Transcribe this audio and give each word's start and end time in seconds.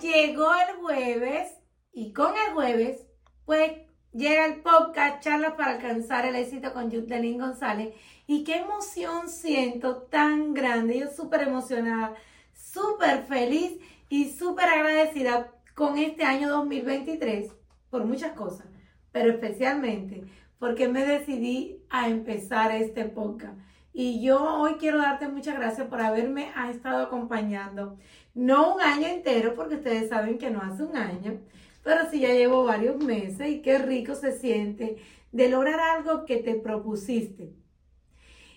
llegó 0.00 0.48
el 0.54 0.76
jueves 0.80 1.52
y 1.92 2.12
con 2.12 2.34
el 2.34 2.54
jueves, 2.54 3.06
pues 3.44 3.72
llega 4.12 4.46
el 4.46 4.62
podcast 4.62 5.22
Charlas 5.22 5.54
para 5.54 5.72
alcanzar 5.72 6.26
el 6.26 6.36
éxito 6.36 6.72
con 6.72 6.90
Yutelín 6.90 7.38
González. 7.38 7.94
Y 8.26 8.44
qué 8.44 8.56
emoción 8.56 9.28
siento 9.28 10.02
tan 10.02 10.52
grande. 10.52 10.98
Yo 10.98 11.10
súper 11.10 11.42
emocionada, 11.42 12.14
súper 12.52 13.24
feliz 13.24 13.78
y 14.08 14.30
súper 14.30 14.68
agradecida 14.68 15.52
con 15.74 15.98
este 15.98 16.24
año 16.24 16.48
2023 16.50 17.52
por 17.90 18.04
muchas 18.04 18.32
cosas, 18.32 18.66
pero 19.12 19.30
especialmente 19.30 20.24
porque 20.58 20.88
me 20.88 21.04
decidí 21.04 21.84
a 21.90 22.08
empezar 22.08 22.72
este 22.72 23.04
podcast. 23.04 23.58
Y 23.98 24.20
yo 24.20 24.58
hoy 24.58 24.74
quiero 24.74 24.98
darte 24.98 25.26
muchas 25.26 25.56
gracias 25.56 25.88
por 25.88 26.02
haberme 26.02 26.50
estado 26.70 27.02
acompañando. 27.02 27.96
No 28.34 28.74
un 28.74 28.82
año 28.82 29.06
entero, 29.06 29.54
porque 29.54 29.76
ustedes 29.76 30.10
saben 30.10 30.36
que 30.36 30.50
no 30.50 30.60
hace 30.60 30.82
un 30.82 30.98
año, 30.98 31.40
pero 31.82 32.02
sí 32.10 32.20
ya 32.20 32.28
llevo 32.28 32.64
varios 32.64 33.02
meses 33.02 33.48
y 33.48 33.62
qué 33.62 33.78
rico 33.78 34.14
se 34.14 34.32
siente 34.32 34.98
de 35.32 35.48
lograr 35.48 35.80
algo 35.80 36.26
que 36.26 36.36
te 36.36 36.56
propusiste. 36.56 37.54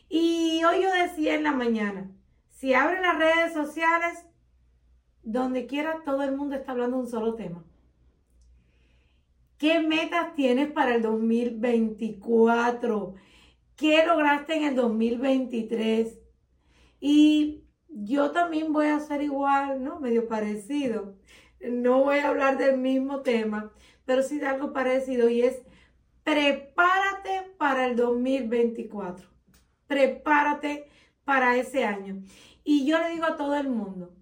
Y 0.09 0.61
hoy 0.66 0.83
yo 0.83 0.91
decía 0.91 1.35
en 1.35 1.44
la 1.44 1.53
mañana, 1.53 2.11
si 2.49 2.73
abres 2.73 2.99
las 2.99 3.17
redes 3.17 3.53
sociales, 3.53 4.25
donde 5.23 5.67
quiera 5.67 6.02
todo 6.03 6.21
el 6.23 6.35
mundo 6.35 6.58
está 6.58 6.73
hablando 6.73 6.97
de 6.97 7.03
un 7.03 7.09
solo 7.09 7.35
tema. 7.35 7.63
¿Qué 9.58 9.80
metas 9.80 10.35
tienes 10.35 10.69
para 10.69 10.95
el 10.95 11.02
2024? 11.02 13.16
¿Qué 13.79 14.05
lograste 14.05 14.57
en 14.57 14.65
el 14.65 14.75
2023? 14.75 16.19
Y 16.99 17.63
yo 17.88 18.31
también 18.31 18.73
voy 18.73 18.88
a 18.88 18.97
hacer 18.97 19.21
igual, 19.21 19.81
¿no? 19.81 20.02
Medio 20.02 20.27
parecido. 20.27 21.15
No 21.61 22.03
voy 22.03 22.17
a 22.17 22.27
hablar 22.27 22.57
del 22.57 22.77
mismo 22.77 23.21
tema, 23.21 23.71
pero 24.03 24.21
sí 24.21 24.38
de 24.38 24.47
algo 24.47 24.73
parecido 24.73 25.30
y 25.30 25.44
es 25.44 25.61
prepárate 26.25 27.53
para 27.58 27.86
el 27.86 27.95
2024. 27.95 29.30
Prepárate 29.88 30.89
para 31.23 31.55
ese 31.55 31.86
año. 31.86 32.21
Y 32.66 32.86
yo 32.86 32.99
le 32.99 33.11
digo 33.11 33.27
a 33.27 33.38
todo 33.38 33.55
el 33.55 33.69
mundo 33.69 34.14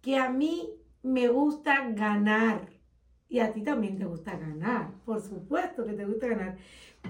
que 0.00 0.16
a 0.16 0.30
mí 0.30 0.70
me 1.02 1.28
gusta 1.28 1.86
ganar. 1.90 2.75
Y 3.28 3.40
a 3.40 3.52
ti 3.52 3.62
también 3.62 3.98
te 3.98 4.04
gusta 4.04 4.36
ganar. 4.36 4.92
Por 5.04 5.20
supuesto 5.20 5.84
que 5.84 5.92
te 5.92 6.04
gusta 6.04 6.28
ganar. 6.28 6.56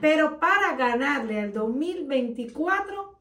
Pero 0.00 0.39
para 0.39 0.77
ganarle 0.77 1.41
al 1.41 1.53
2024, 1.53 3.19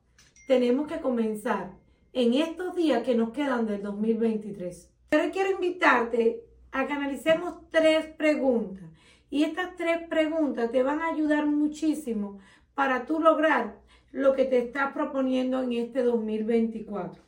tenemos 0.48 0.88
que 0.88 1.00
comenzar 1.00 1.72
en 2.14 2.34
estos 2.34 2.76
días 2.76 3.04
que 3.04 3.16
nos 3.16 3.32
quedan 3.32 3.66
del 3.66 3.82
2023. 3.82 4.92
Pero 5.10 5.32
quiero 5.32 5.52
invitarte 5.52 6.44
a 6.72 6.88
que 6.88 6.94
analicemos 6.94 7.70
tres 7.72 8.06
preguntas. 8.08 8.86
Y 9.30 9.44
estas 9.44 9.76
tres 9.76 10.08
preguntas 10.08 10.72
te 10.72 10.84
van 10.84 11.02
a 11.02 11.10
ayudar 11.10 11.46
muchísimo 11.46 12.40
para 12.74 13.06
tú 13.06 13.20
lograr 13.20 13.80
lo 14.12 14.34
que 14.34 14.46
te 14.46 14.60
estás 14.60 14.94
proponiendo 14.94 15.62
en 15.62 15.74
este 15.74 16.04
2024. 16.04 17.22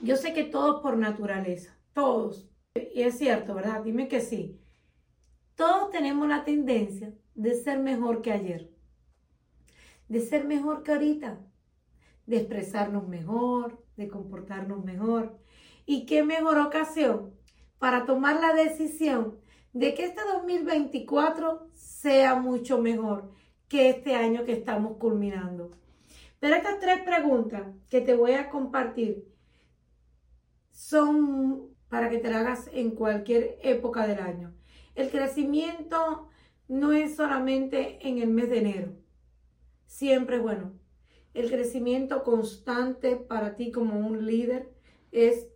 Yo 0.00 0.16
sé 0.16 0.32
que 0.32 0.44
todos 0.44 0.80
por 0.80 0.96
naturaleza, 0.96 1.76
todos, 1.92 2.48
y 2.74 3.02
es 3.02 3.18
cierto, 3.18 3.54
¿verdad? 3.54 3.82
Dime 3.82 4.08
que 4.08 4.20
sí. 4.20 4.60
Todos 5.54 5.90
tenemos 5.90 6.28
la 6.28 6.44
tendencia 6.44 7.12
de 7.34 7.54
ser 7.54 7.78
mejor 7.78 8.22
que 8.22 8.32
ayer, 8.32 8.70
de 10.08 10.20
ser 10.20 10.44
mejor 10.44 10.82
que 10.82 10.92
ahorita, 10.92 11.40
de 12.26 12.36
expresarnos 12.36 13.08
mejor, 13.08 13.84
de 13.96 14.08
comportarnos 14.08 14.84
mejor. 14.84 15.38
¿Y 15.86 16.06
qué 16.06 16.22
mejor 16.22 16.58
ocasión 16.58 17.34
para 17.78 18.06
tomar 18.06 18.40
la 18.40 18.54
decisión 18.54 19.38
de 19.72 19.94
que 19.94 20.04
este 20.04 20.20
2024 20.32 21.70
sea 21.74 22.36
mucho 22.36 22.78
mejor 22.78 23.32
que 23.68 23.88
este 23.88 24.14
año 24.14 24.44
que 24.44 24.52
estamos 24.52 24.96
culminando? 24.98 25.70
Pero 26.40 26.56
estas 26.56 26.78
tres 26.80 27.02
preguntas 27.02 27.62
que 27.88 28.00
te 28.00 28.14
voy 28.14 28.32
a 28.32 28.50
compartir 28.50 29.28
son 30.70 31.71
para 31.92 32.08
que 32.08 32.16
te 32.16 32.30
las 32.30 32.40
hagas 32.40 32.70
en 32.72 32.92
cualquier 32.92 33.58
época 33.62 34.06
del 34.06 34.18
año. 34.18 34.54
El 34.94 35.10
crecimiento 35.10 36.26
no 36.66 36.92
es 36.92 37.16
solamente 37.16 37.98
en 38.08 38.16
el 38.16 38.30
mes 38.30 38.48
de 38.48 38.60
enero. 38.60 38.92
Siempre 39.84 40.36
es 40.36 40.42
bueno. 40.42 40.72
El 41.34 41.50
crecimiento 41.50 42.22
constante 42.22 43.16
para 43.16 43.56
ti 43.56 43.70
como 43.70 43.98
un 43.98 44.24
líder 44.24 44.72
es 45.10 45.48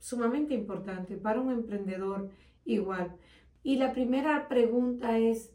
sumamente 0.00 0.52
importante, 0.52 1.16
para 1.16 1.40
un 1.40 1.52
emprendedor 1.52 2.28
igual. 2.64 3.14
Y 3.62 3.76
la 3.76 3.92
primera 3.92 4.48
pregunta 4.48 5.16
es, 5.16 5.52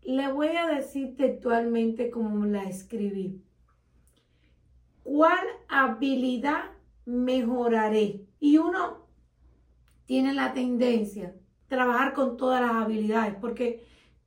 le 0.00 0.32
voy 0.32 0.56
a 0.56 0.66
decir 0.68 1.16
textualmente 1.18 2.10
como 2.10 2.46
la 2.46 2.64
escribí. 2.64 3.42
¿Cuál 5.02 5.44
habilidad 5.68 6.79
mejoraré? 7.04 8.26
Y 8.40 8.58
uno 8.58 9.06
tiene 10.06 10.32
la 10.34 10.52
tendencia 10.52 11.34
trabajar 11.68 12.14
con 12.14 12.36
todas 12.36 12.60
las 12.60 12.72
habilidades, 12.72 13.36
porque 13.40 13.84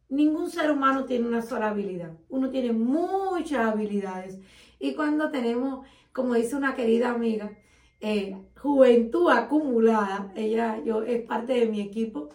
ningún 0.09 0.49
ser 0.49 0.71
humano 0.71 1.05
tiene 1.05 1.27
una 1.27 1.41
sola 1.41 1.69
habilidad. 1.69 2.11
Uno 2.29 2.49
tiene 2.49 2.71
muchas 2.71 3.73
habilidades. 3.73 4.39
Y 4.79 4.95
cuando 4.95 5.29
tenemos, 5.29 5.85
como 6.13 6.35
dice 6.35 6.55
una 6.55 6.73
querida 6.73 7.09
amiga, 7.09 7.51
eh, 7.99 8.37
juventud 8.57 9.29
acumulada, 9.29 10.31
ella 10.35 10.81
yo 10.83 11.03
es 11.03 11.21
parte 11.23 11.53
de 11.53 11.65
mi 11.65 11.81
equipo, 11.81 12.29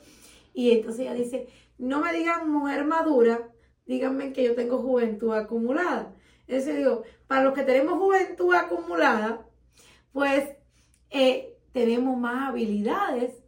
y 0.52 0.72
entonces 0.72 1.00
ella 1.00 1.14
dice, 1.14 1.48
no 1.78 2.00
me 2.00 2.12
digan 2.12 2.50
mujer 2.50 2.84
madura, 2.84 3.48
díganme 3.86 4.32
que 4.32 4.44
yo 4.44 4.54
tengo 4.54 4.78
juventud 4.78 5.32
acumulada. 5.32 6.14
Entonces 6.46 6.76
digo, 6.76 7.02
para 7.26 7.44
los 7.44 7.54
que 7.54 7.62
tenemos 7.62 7.98
juventud 7.98 8.54
acumulada, 8.54 9.46
pues 10.12 10.48
eh, 11.10 11.56
tenemos 11.72 12.16
más 12.18 12.48
habilidades 12.48 13.42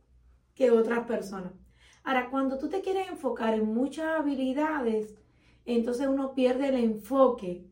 que 0.55 0.71
otras 0.71 1.07
personas. 1.07 1.53
Ahora, 2.05 2.31
cuando 2.31 2.59
tú 2.59 2.69
te 2.69 2.81
quieres 2.81 3.09
enfocar 3.09 3.55
en 3.55 3.67
muchas 3.73 4.19
habilidades, 4.19 5.15
entonces 5.65 6.07
uno 6.07 6.35
pierde 6.35 6.69
el 6.69 6.77
enfoque, 6.77 7.65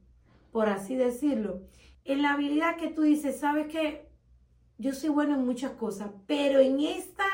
por 0.53 0.69
así 0.69 0.97
decirlo, 0.97 1.63
en 2.05 2.23
la 2.23 2.33
habilidad 2.33 2.77
que 2.77 2.89
tú 2.89 3.03
dices, 3.03 3.39
sabes 3.39 3.69
que 3.69 4.09
yo 4.79 4.95
soy 4.95 5.11
bueno 5.11 5.35
en 5.35 5.45
muchas 5.45 5.73
cosas, 5.73 6.11
pero 6.27 6.61
en 6.61 6.81
esta 6.81 7.25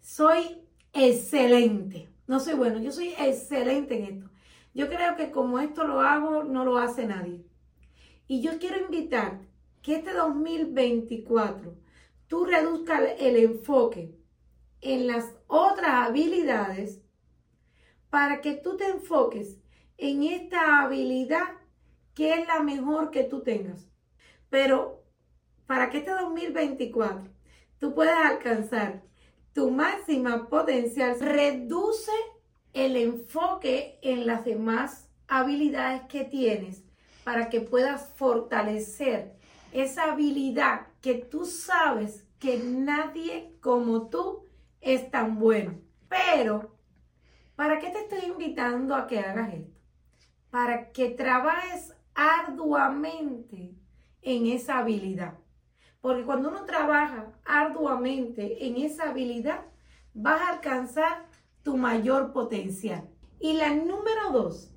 soy 0.00 0.62
excelente. 0.92 2.08
No 2.26 2.40
soy 2.40 2.54
bueno, 2.54 2.78
yo 2.78 2.90
soy 2.92 3.14
excelente 3.18 3.98
en 3.98 4.04
esto. 4.04 4.30
Yo 4.74 4.88
creo 4.88 5.16
que 5.16 5.30
como 5.30 5.58
esto 5.58 5.84
lo 5.84 6.00
hago, 6.00 6.44
no 6.44 6.64
lo 6.64 6.78
hace 6.78 7.06
nadie. 7.06 7.44
Y 8.26 8.40
yo 8.40 8.58
quiero 8.58 8.78
invitar 8.78 9.40
que 9.84 9.96
este 9.96 10.14
2024 10.14 11.76
tú 12.26 12.46
reduzcas 12.46 13.02
el 13.18 13.36
enfoque 13.36 14.18
en 14.80 15.06
las 15.06 15.26
otras 15.46 16.08
habilidades 16.08 17.02
para 18.08 18.40
que 18.40 18.54
tú 18.54 18.78
te 18.78 18.88
enfoques 18.88 19.58
en 19.98 20.22
esta 20.22 20.80
habilidad 20.80 21.58
que 22.14 22.32
es 22.32 22.46
la 22.46 22.60
mejor 22.60 23.10
que 23.10 23.24
tú 23.24 23.42
tengas. 23.42 23.86
Pero 24.48 25.04
para 25.66 25.90
que 25.90 25.98
este 25.98 26.12
2024 26.12 27.28
tú 27.78 27.94
puedas 27.94 28.24
alcanzar 28.24 29.02
tu 29.52 29.70
máxima 29.70 30.48
potencial, 30.48 31.20
reduce 31.20 32.10
el 32.72 32.96
enfoque 32.96 33.98
en 34.00 34.26
las 34.26 34.46
demás 34.46 35.10
habilidades 35.28 36.04
que 36.08 36.24
tienes 36.24 36.82
para 37.22 37.50
que 37.50 37.60
puedas 37.60 38.14
fortalecer 38.14 39.34
esa 39.74 40.12
habilidad 40.12 40.86
que 41.02 41.14
tú 41.14 41.44
sabes 41.44 42.26
que 42.38 42.58
nadie 42.58 43.56
como 43.60 44.08
tú 44.08 44.44
es 44.80 45.10
tan 45.10 45.38
bueno. 45.38 45.80
Pero, 46.08 46.76
¿para 47.56 47.80
qué 47.80 47.90
te 47.90 47.98
estoy 47.98 48.30
invitando 48.30 48.94
a 48.94 49.06
que 49.08 49.18
hagas 49.18 49.52
esto? 49.52 49.80
Para 50.50 50.92
que 50.92 51.10
trabajes 51.10 51.92
arduamente 52.14 53.74
en 54.22 54.46
esa 54.46 54.78
habilidad. 54.78 55.34
Porque 56.00 56.24
cuando 56.24 56.50
uno 56.50 56.64
trabaja 56.64 57.32
arduamente 57.44 58.66
en 58.66 58.76
esa 58.76 59.10
habilidad, 59.10 59.64
vas 60.12 60.40
a 60.40 60.50
alcanzar 60.50 61.26
tu 61.64 61.76
mayor 61.76 62.32
potencial. 62.32 63.08
Y 63.40 63.54
la 63.54 63.74
número 63.74 64.30
dos, 64.30 64.70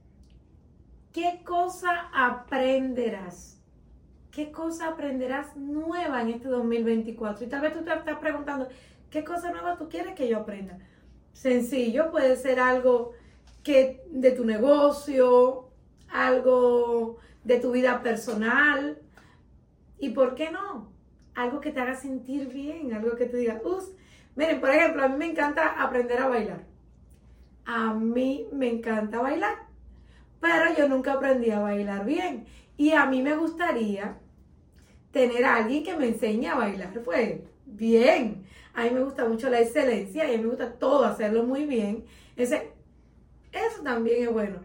¿qué 1.13 1.43
cosa 1.45 2.09
aprenderás? 2.13 3.56
¿Qué 4.37 4.51
cosa 4.51 4.89
aprenderás 4.89 5.57
nueva 5.57 6.21
en 6.21 6.29
este 6.29 6.47
2024? 6.47 7.43
Y 7.43 7.49
tal 7.49 7.61
vez 7.61 7.73
tú 7.73 7.83
te 7.83 7.91
estás 7.91 8.19
preguntando, 8.19 8.67
¿Qué 9.09 9.23
cosa 9.23 9.49
nueva 9.49 9.79
tú 9.79 9.89
quieres 9.89 10.13
que 10.13 10.29
yo 10.29 10.37
aprenda? 10.37 10.77
Sencillo, 11.33 12.11
puede 12.11 12.35
ser 12.35 12.59
algo 12.59 13.13
que 13.63 14.03
de 14.11 14.29
tu 14.33 14.45
negocio, 14.45 15.69
algo 16.07 17.17
de 17.43 17.59
tu 17.59 17.71
vida 17.71 18.03
personal. 18.03 18.99
¿Y 19.97 20.09
por 20.09 20.35
qué 20.35 20.51
no? 20.51 20.91
algo 21.33 21.59
que 21.59 21.71
te 21.71 21.79
haga 21.79 21.95
sentir 21.95 22.47
bien, 22.47 22.93
algo 22.93 23.15
que 23.15 23.25
te 23.25 23.37
diga, 23.37 23.59
uff, 23.65 23.89
miren, 24.35 24.61
por 24.61 24.69
ejemplo, 24.69 25.03
a 25.03 25.07
mí 25.07 25.17
me 25.17 25.31
encanta 25.31 25.81
aprender 25.81 26.19
a 26.19 26.27
bailar. 26.27 26.63
A 27.65 27.91
mí 27.91 28.47
me 28.51 28.69
encanta 28.69 29.19
bailar, 29.19 29.55
pero 30.39 30.77
yo 30.77 30.87
nunca 30.87 31.13
aprendí 31.13 31.49
a 31.49 31.59
bailar 31.59 32.05
bien. 32.05 32.45
Y 32.77 32.91
a 32.91 33.07
mí 33.07 33.23
me 33.23 33.35
gustaría 33.35 34.19
tener 35.17 35.43
a 35.45 35.55
alguien 35.55 35.83
que 35.83 35.95
me 35.95 36.07
enseñe 36.07 36.47
a 36.47 36.55
bailar, 36.55 36.93
pues 37.03 37.39
bien. 37.65 38.45
A 38.75 38.83
mí 38.83 38.91
me 38.91 39.03
gusta 39.03 39.27
mucho 39.27 39.49
la 39.49 39.59
excelencia 39.59 40.25
y 40.25 40.35
a 40.35 40.37
mí 40.37 40.43
me 40.43 40.49
gusta 40.49 40.73
todo 40.73 41.03
hacerlo 41.05 41.43
muy 41.43 41.65
bien. 41.65 42.05
Ese, 42.35 42.71
eso 43.51 43.81
también 43.83 44.27
es 44.27 44.31
bueno. 44.31 44.59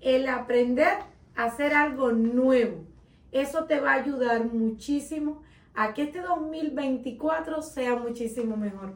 El 0.00 0.28
aprender 0.28 0.98
a 1.36 1.44
hacer 1.44 1.72
algo 1.72 2.10
nuevo, 2.10 2.84
eso 3.30 3.66
te 3.66 3.78
va 3.78 3.92
a 3.92 4.02
ayudar 4.02 4.44
muchísimo 4.52 5.42
a 5.74 5.94
que 5.94 6.02
este 6.02 6.20
2024 6.20 7.62
sea 7.62 7.94
muchísimo 7.94 8.56
mejor. 8.56 8.94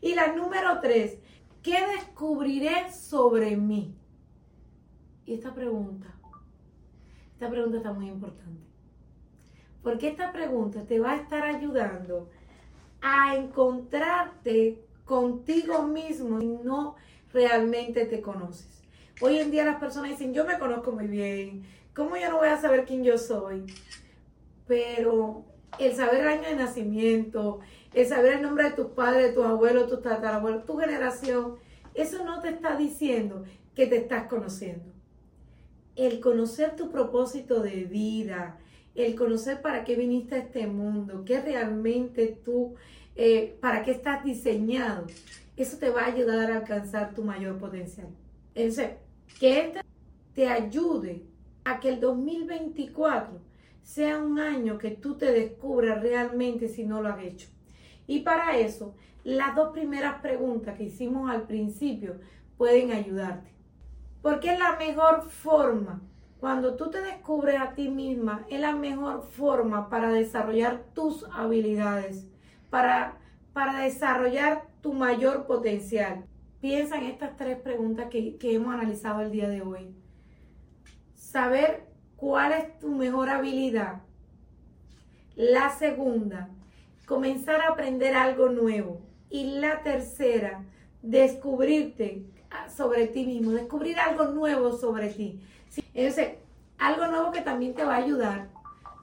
Y 0.00 0.14
la 0.14 0.32
número 0.34 0.80
tres, 0.80 1.18
¿qué 1.62 1.76
descubriré 1.98 2.90
sobre 2.90 3.56
mí? 3.58 3.94
Y 5.26 5.34
esta 5.34 5.52
pregunta, 5.54 6.14
esta 7.34 7.50
pregunta 7.50 7.76
está 7.76 7.92
muy 7.92 8.08
importante. 8.08 8.69
Porque 9.82 10.08
esta 10.08 10.32
pregunta 10.32 10.84
te 10.84 10.98
va 10.98 11.12
a 11.12 11.16
estar 11.16 11.42
ayudando 11.42 12.28
a 13.00 13.34
encontrarte 13.36 14.82
contigo 15.04 15.82
mismo 15.82 16.40
y 16.40 16.46
no 16.46 16.96
realmente 17.32 18.04
te 18.06 18.20
conoces. 18.20 18.82
Hoy 19.20 19.38
en 19.38 19.50
día 19.50 19.64
las 19.64 19.80
personas 19.80 20.10
dicen, 20.10 20.32
yo 20.34 20.44
me 20.44 20.58
conozco 20.58 20.92
muy 20.92 21.06
bien, 21.06 21.64
¿cómo 21.94 22.16
yo 22.16 22.30
no 22.30 22.38
voy 22.38 22.48
a 22.48 22.60
saber 22.60 22.84
quién 22.84 23.04
yo 23.04 23.18
soy? 23.18 23.64
Pero 24.66 25.44
el 25.78 25.94
saber 25.94 26.20
el 26.20 26.28
año 26.28 26.48
de 26.48 26.56
nacimiento, 26.56 27.60
el 27.94 28.06
saber 28.06 28.34
el 28.34 28.42
nombre 28.42 28.64
de 28.64 28.70
tus 28.72 28.86
padres, 28.88 29.28
de 29.28 29.32
tus 29.32 29.44
abuelos, 29.44 29.88
tus 29.88 30.02
tatarabuelos, 30.02 30.64
tu 30.64 30.78
generación, 30.78 31.56
eso 31.94 32.24
no 32.24 32.40
te 32.40 32.50
está 32.50 32.76
diciendo 32.76 33.44
que 33.74 33.86
te 33.86 33.96
estás 33.96 34.28
conociendo. 34.28 34.92
El 35.96 36.20
conocer 36.20 36.76
tu 36.76 36.90
propósito 36.90 37.60
de 37.60 37.84
vida, 37.84 38.58
el 38.94 39.14
conocer 39.14 39.62
para 39.62 39.84
qué 39.84 39.96
viniste 39.96 40.34
a 40.34 40.38
este 40.38 40.66
mundo, 40.66 41.24
qué 41.24 41.40
realmente 41.40 42.38
tú, 42.44 42.74
eh, 43.16 43.56
para 43.60 43.82
qué 43.82 43.92
estás 43.92 44.24
diseñado, 44.24 45.06
eso 45.56 45.76
te 45.78 45.90
va 45.90 46.02
a 46.02 46.06
ayudar 46.06 46.50
a 46.50 46.58
alcanzar 46.58 47.14
tu 47.14 47.22
mayor 47.22 47.58
potencial. 47.58 48.08
Entonces, 48.54 48.92
que 49.38 49.60
este 49.60 49.80
te 50.34 50.48
ayude 50.48 51.22
a 51.64 51.80
que 51.80 51.90
el 51.90 52.00
2024 52.00 53.40
sea 53.82 54.18
un 54.18 54.38
año 54.38 54.78
que 54.78 54.90
tú 54.92 55.16
te 55.16 55.32
descubras 55.32 56.00
realmente 56.02 56.68
si 56.68 56.84
no 56.84 57.02
lo 57.02 57.08
has 57.08 57.22
hecho. 57.22 57.48
Y 58.06 58.20
para 58.20 58.56
eso, 58.56 58.94
las 59.24 59.54
dos 59.54 59.72
primeras 59.72 60.20
preguntas 60.20 60.76
que 60.76 60.84
hicimos 60.84 61.30
al 61.30 61.46
principio 61.46 62.16
pueden 62.56 62.92
ayudarte. 62.92 63.50
Porque 64.22 64.52
es 64.52 64.58
la 64.58 64.76
mejor 64.76 65.28
forma, 65.28 66.02
cuando 66.40 66.74
tú 66.74 66.90
te 66.90 67.02
descubres 67.02 67.60
a 67.60 67.74
ti 67.74 67.90
misma, 67.90 68.46
es 68.48 68.58
la 68.60 68.74
mejor 68.74 69.22
forma 69.22 69.90
para 69.90 70.10
desarrollar 70.10 70.82
tus 70.94 71.26
habilidades, 71.32 72.26
para, 72.70 73.18
para 73.52 73.80
desarrollar 73.80 74.64
tu 74.80 74.94
mayor 74.94 75.46
potencial. 75.46 76.24
Piensa 76.62 76.96
en 76.96 77.04
estas 77.04 77.36
tres 77.36 77.60
preguntas 77.60 78.08
que, 78.10 78.36
que 78.38 78.54
hemos 78.54 78.72
analizado 78.72 79.20
el 79.20 79.30
día 79.30 79.50
de 79.50 79.60
hoy. 79.60 79.94
Saber 81.14 81.86
cuál 82.16 82.52
es 82.52 82.78
tu 82.78 82.88
mejor 82.88 83.28
habilidad. 83.28 84.00
La 85.36 85.70
segunda, 85.70 86.48
comenzar 87.06 87.60
a 87.60 87.68
aprender 87.68 88.14
algo 88.14 88.48
nuevo. 88.48 89.02
Y 89.28 89.58
la 89.58 89.82
tercera, 89.82 90.64
descubrirte 91.02 92.24
sobre 92.74 93.06
ti 93.08 93.26
mismo, 93.26 93.52
descubrir 93.52 93.98
algo 93.98 94.26
nuevo 94.26 94.72
sobre 94.72 95.08
ti. 95.10 95.40
Entonces, 95.94 96.34
algo 96.78 97.06
nuevo 97.06 97.32
que 97.32 97.40
también 97.40 97.74
te 97.74 97.84
va 97.84 97.94
a 97.94 98.04
ayudar, 98.04 98.48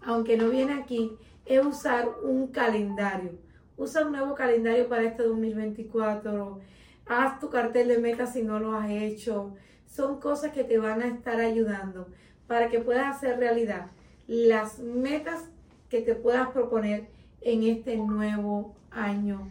aunque 0.04 0.38
no 0.38 0.50
viene 0.50 0.74
aquí, 0.74 1.18
es 1.46 1.66
usar 1.66 2.10
un 2.24 2.48
calendario. 2.48 3.32
Usa 3.78 4.06
un 4.06 4.12
nuevo 4.12 4.34
calendario 4.36 4.88
para 4.90 5.04
este 5.04 5.24
2024. 5.24 6.60
Haz 7.06 7.40
tu 7.40 7.50
cartel 7.50 7.88
de 7.90 8.00
metas 8.00 8.34
si 8.34 8.42
no 8.42 8.60
lo 8.60 8.76
has 8.76 8.90
hecho. 8.90 9.54
Son 9.86 10.20
cosas 10.20 10.52
que 10.52 10.64
te 10.64 10.78
van 10.78 11.02
a 11.02 11.08
estar 11.08 11.40
ayudando 11.40 12.08
para 12.48 12.70
que 12.70 12.80
puedas 12.80 13.16
hacer 13.16 13.38
realidad 13.38 13.88
las 14.28 14.80
metas 14.80 15.46
que 15.90 16.02
te 16.02 16.16
puedas 16.16 16.50
proponer 16.50 17.08
en 17.42 17.64
este 17.64 17.96
nuevo 17.98 18.76
año 18.92 19.48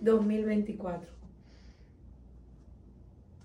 2024. 0.00 1.02
Eh, 1.02 1.14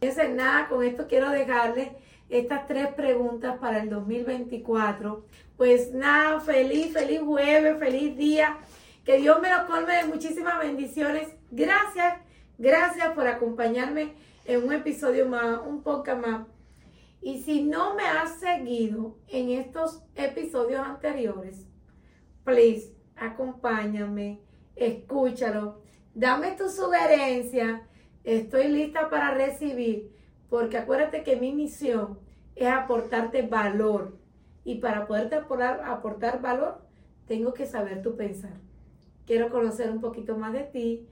Fíjense, 0.01 0.29
nada, 0.33 0.69
con 0.69 0.83
esto 0.83 1.07
quiero 1.07 1.29
dejarles 1.29 1.89
estas 2.29 2.67
tres 2.67 2.87
preguntas 2.93 3.57
para 3.59 3.81
el 3.81 3.89
2024. 3.89 5.25
Pues 5.57 5.93
nada, 5.93 6.39
feliz, 6.39 6.93
feliz 6.93 7.21
jueves, 7.21 7.77
feliz 7.79 8.17
día. 8.17 8.57
Que 9.03 9.17
Dios 9.17 9.41
me 9.41 9.49
lo 9.49 9.65
colme 9.67 9.95
de 9.95 10.05
muchísimas 10.05 10.59
bendiciones. 10.59 11.29
Gracias, 11.51 12.19
gracias 12.57 13.09
por 13.13 13.27
acompañarme 13.27 14.13
en 14.45 14.63
un 14.63 14.73
episodio 14.73 15.27
más, 15.27 15.59
un 15.65 15.81
podcast 15.83 16.25
más 16.25 16.41
y 17.21 17.41
si 17.41 17.63
no 17.63 17.95
me 17.95 18.03
has 18.03 18.39
seguido 18.39 19.17
en 19.27 19.49
estos 19.49 20.01
episodios 20.15 20.81
anteriores, 20.81 21.65
please, 22.45 22.93
acompáñame, 23.15 24.41
escúchalo, 24.75 25.81
dame 26.13 26.51
tu 26.53 26.69
sugerencia. 26.69 27.85
Estoy 28.23 28.69
lista 28.69 29.09
para 29.09 29.33
recibir, 29.33 30.11
porque 30.49 30.77
acuérdate 30.77 31.23
que 31.23 31.35
mi 31.35 31.53
misión 31.53 32.19
es 32.55 32.67
aportarte 32.67 33.41
valor. 33.43 34.17
Y 34.63 34.75
para 34.75 35.07
poderte 35.07 35.35
aportar, 35.35 35.81
aportar 35.83 36.41
valor, 36.41 36.81
tengo 37.27 37.53
que 37.53 37.65
saber 37.65 38.01
tu 38.01 38.15
pensar. 38.15 38.53
Quiero 39.25 39.49
conocer 39.49 39.89
un 39.89 40.01
poquito 40.01 40.37
más 40.37 40.53
de 40.53 40.63
ti. 40.63 41.07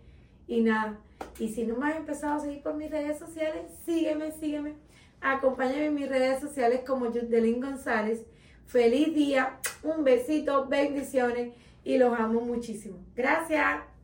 Y 0.47 0.61
nada, 0.61 0.99
y 1.39 1.49
si 1.49 1.65
no 1.65 1.75
me 1.75 1.89
has 1.89 1.97
empezado 1.97 2.35
a 2.35 2.39
seguir 2.39 2.63
por 2.63 2.75
mis 2.75 2.89
redes 2.89 3.19
sociales, 3.19 3.63
sígueme, 3.85 4.31
sígueme 4.31 4.75
Acompáñame 5.21 5.85
en 5.85 5.95
mis 5.95 6.09
redes 6.09 6.39
sociales 6.39 6.81
como 6.85 7.07
Judelín 7.07 7.59
González. 7.59 8.23
Feliz 8.65 9.13
día, 9.15 9.59
un 9.83 10.03
besito, 10.03 10.67
bendiciones 10.67 11.53
y 11.83 11.97
los 11.97 12.17
amo 12.17 12.41
muchísimo. 12.41 12.97
Gracias. 13.15 13.96